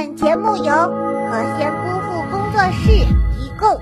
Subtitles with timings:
[0.00, 2.88] 本节目由和仙姑父工作室
[3.36, 3.78] 提供。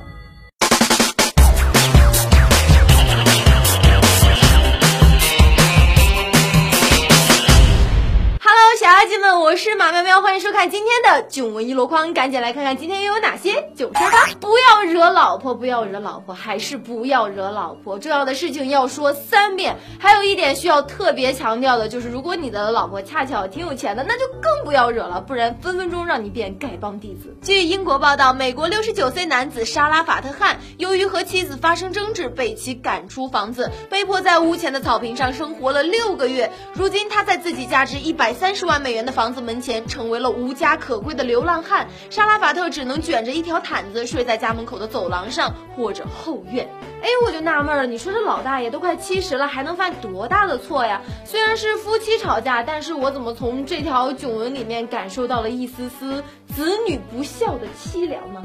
[9.59, 14.29] 是马喵喵，欢迎收看今天的囧闻一箩筐，赶紧来看看今天又有哪些囧事吧！
[14.39, 17.99] 不要惹老婆，不要惹老婆，还是不要惹老婆。
[17.99, 19.75] 重要的事情要说三遍。
[19.99, 27.37] 还有一点需要特别强调的就是，如果你的老婆恰巧挺有钱的，那就更不要惹了，不然分分钟让你变丐帮弟子。
[27.43, 36.53] 据英国报道，美国六十九岁男子沙拉法特汗由于和妻子发生争执，被其赶出房子，被迫在屋前的草坪上生活了六个月。
[36.75, 38.69] 如今他在自己价值一百三十。
[38.69, 41.89] 万美元的房子门前，成为了无家可归的流浪汉。
[42.11, 46.69] 沙拉法特只能卷着一条毯子睡在家门口的走廊上或者后院。
[47.01, 51.01] 哎，我就纳闷了，你说这老大爷都快七十了，还能犯多大的错呀？
[51.25, 58.43] 虽然是夫妻吵架，但是我怎么从这条囧文里面感受到了一丝丝子女不孝的凄凉呢？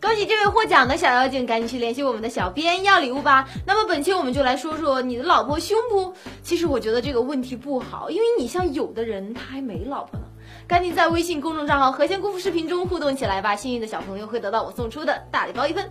[0.00, 3.46] 恭喜这位获奖的小妖精，赶紧去联系我们的小编要礼物吧。
[3.66, 6.14] 那么本期我们就来说说你的老婆凶不？
[6.42, 10.26] 其实我觉得这个问题不好，因为你像有的人他还没老婆呢。
[10.66, 15.90] 赶紧在微信公众账号“和仙姑父”视频中互动起来吧，幸运的小朋友会得到我送出的大礼包一份。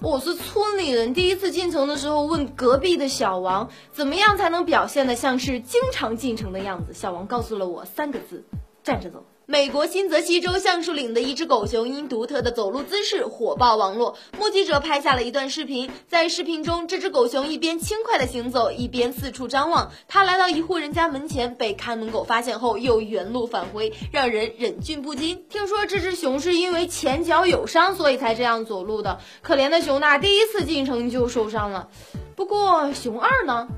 [0.00, 6.92] 我是村里人，第一次进城的时候问隔壁的小王，怎么样才能表现的像是经常进城的样子？
[6.92, 8.44] 小王告诉了我三个字：
[8.82, 9.24] 站着走。
[9.46, 15.90] 美国新泽西州橡树岭的一只狗熊因独特的走路姿势火爆网络，目击者拍下了一段视频。
[16.08, 19.92] 在视频中，这只狗熊一边轻快地行走，一边四处张望。
[20.08, 25.44] 它来到一户人家门前，被看门狗发现后，又原路返回，让人忍俊不禁。
[25.50, 29.20] 听说这只熊是因为前脚有伤，所以才这样走路的。
[29.42, 31.90] 可怜的熊大第一次进城就受伤了。
[32.34, 33.68] 不过，熊二呢？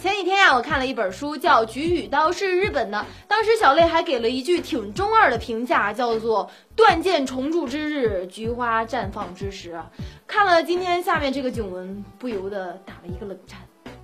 [0.00, 3.04] 前几天呀，我看了一本书，叫《菊与刀》，是日本的。
[3.26, 9.80] 当时小泪还给了一句挺中二的评价，叫做“断剑重铸之日，菊花绽放之时”。
[10.26, 13.58] 看了今天下面这个囧文，不由得打了一个冷战。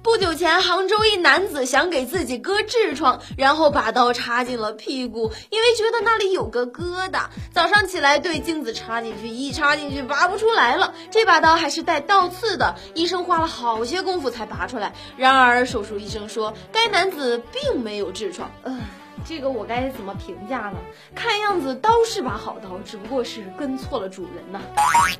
[0.06, 7.24] 不久前，杭州一男子想给自己割痔疮，然后把刀插进了屁股，因为觉得那里有个疙瘩。
[7.52, 10.94] 早上起来对镜子插进去，一插进去拔不出来了。
[11.10, 14.94] 这把刀还是带倒刺的，医生花了好些功夫才拔出来。
[15.16, 18.48] 然而手术医生说，该男子并没有痔疮。
[18.62, 18.78] 嗯。
[19.28, 20.78] 这个我该怎么评价呢？
[21.14, 24.60] 看样子刀是把好刀，只不过是跟错了主人呐。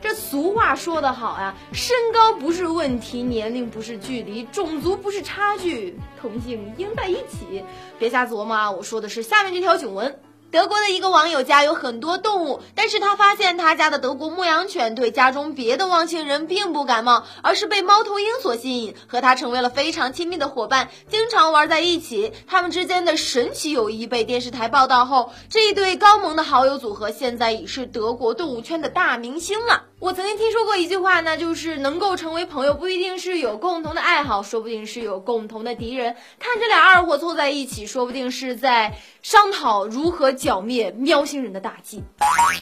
[0.01, 7.65] 这俗话说得好呀，身高不是问题，年龄不是距离，种族不是差距，同性应在一起。
[7.99, 10.19] 别瞎琢磨啊，我说的是下面这条囧文。
[10.57, 22.33] 德国的一个网友家有很多动物，但是他发现他家的德国牧羊犬对家中别的汪星人并不感冒，而是被猫头鹰所吸引，和他成为了非常亲密的伙伴，经常玩在一起。
[22.47, 29.83] 他们之间的神奇友谊被电视台报道后，这一对高萌的好友组合现在已是德国动物圈的大明星了。
[29.99, 36.15] 我曾经听说过一句话，那就是能够成为朋友不一定是有共同的爱好，说不定是有共同的敌人。
[36.39, 38.93] 看这俩二货凑在一起，说不定是在
[39.23, 42.03] 商讨如何剿灭喵星人的大计。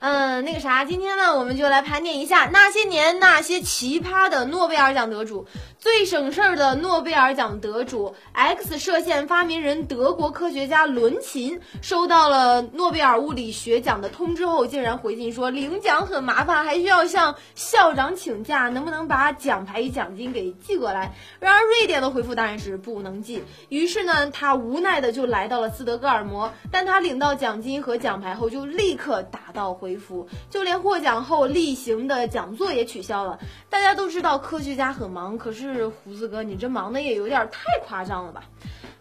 [0.01, 5.47] 嗯，那个啥，今天呢，我们就来盘点一下那些年那些奇葩的诺贝尔奖得主。
[5.81, 17.24] 最省事儿的诺贝尔奖得主 X 射线发明人德国科学家伦琴，收到了诺贝尔物理学奖的通知后，竟然回信说领奖很麻烦，还需要向
[17.55, 21.13] 校长请假，能不能把奖牌与奖金给寄过来？
[21.41, 23.43] 然而瑞典的回复当然是不能寄。
[23.69, 26.53] 于是呢，他无奈的就来到了斯德哥尔摩。
[26.71, 33.39] 但他领到奖金和奖牌后，就立刻打道回府，就连获奖后例行的讲座也取消了。
[33.71, 38.43] 大家都知道科学家很忙，可是胡子哥，你这忙的也有点太夸张了吧？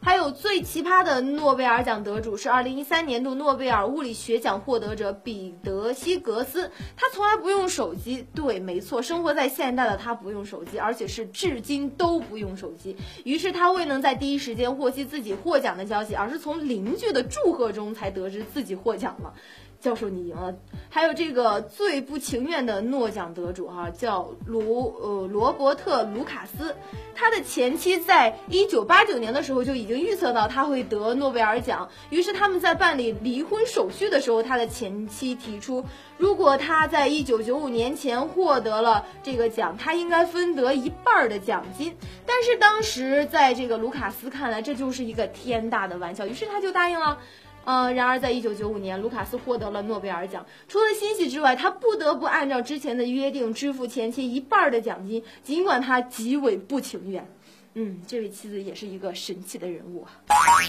[0.04, 8.28] 还有最奇葩的诺贝尔奖得主是二零一三年度诺贝尔物理学奖获得者彼得希格斯，他从来不用手机。
[8.36, 12.98] 对，没错，生活在现代的他不用手机，而且是至今都不用手机。
[13.24, 19.34] 于是他未能在第一时间获悉自己获奖的消息，而是从邻居的祝贺中才得知自己获奖了。
[19.84, 20.56] 教授，你赢了。
[20.90, 26.78] 还有这个最不情愿的诺奖得主哈，叫卢呃罗伯特卢卡斯，
[27.14, 35.84] 他的前妻在一九八九年的时候就已经预测到他会得诺贝尔奖，于是他们在办理离婚手续的时候，他的前妻提出，
[36.18, 41.94] 如果他在一九九五年前获得了这个奖，他应该分得一半的奖金。
[42.26, 47.20] 但是当时在这个卢卡斯看来，这就是一个天大的玩笑，于是他就答应了。
[47.66, 50.46] 嗯，然而在一九九五年，卢卡斯获得了诺贝尔奖。
[50.68, 57.26] 除了欣喜之外，他不得不按照之前的约定支付前妻一半的奖金，尽管他极为不情愿。
[57.76, 60.06] 嗯，这位妻子也是一个神奇的人物。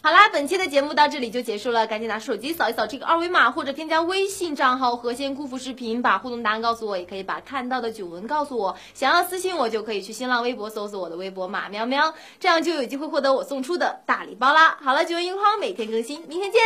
[0.03, 8.75] 好啦，本期的节目到这里就结束了，赶紧拿手机扫一扫这个二维码，或者添加微信账号“和仙姑父视频”，把互动答案告诉我，也可以把看到的囧文告诉我。
[8.95, 14.79] 想要私信我，就可以去新浪微博搜索我的微博马喵喵，这样就有机会获得我送出的大礼包啦。
[14.81, 16.61] 好了，囧文樱花每天更新，明天见。